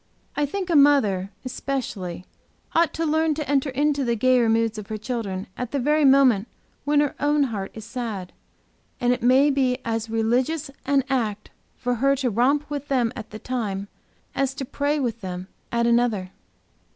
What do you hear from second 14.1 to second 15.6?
as to pray with them